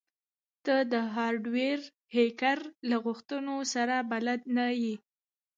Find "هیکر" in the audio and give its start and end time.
2.15-2.57